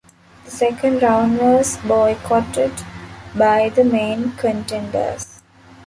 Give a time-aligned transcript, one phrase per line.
[0.45, 2.73] The second round was boycotted
[3.37, 5.43] by the main contenders.